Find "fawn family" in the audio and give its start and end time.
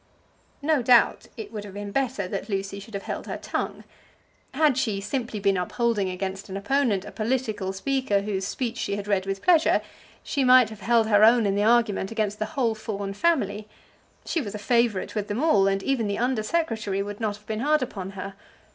12.73-13.67